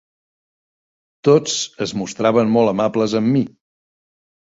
[1.29, 3.47] Tots es mostraven molt amables amb mi